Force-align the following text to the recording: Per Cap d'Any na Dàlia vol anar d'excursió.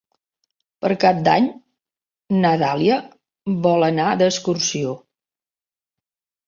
Per 0.85 0.89
Cap 1.03 1.19
d'Any 1.27 1.49
na 2.45 2.55
Dàlia 2.63 2.99
vol 3.69 3.89
anar 3.93 4.09
d'excursió. 4.25 4.97